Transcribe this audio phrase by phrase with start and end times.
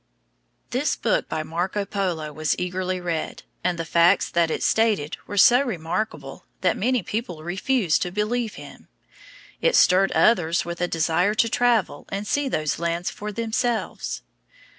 [0.71, 5.37] This book by Marco Polo was eagerly read, and the facts that it stated were
[5.37, 8.87] so remarkable that many people refused to believe them.
[9.61, 14.23] It stirred others with a desire to travel and see those lands for themselves.